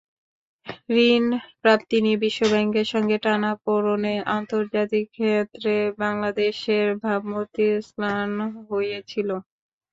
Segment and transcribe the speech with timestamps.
[1.05, 7.65] ঋণপ্রাপ্তি নিয়ে বিশ্বব্যাংকের সঙ্গে টানাপোড়েনে আন্তর্জাতিক ক্ষেত্রে বাংলাদেশের ভাবমূর্তি
[7.91, 8.31] ম্লান
[8.69, 9.29] হয়েছিল।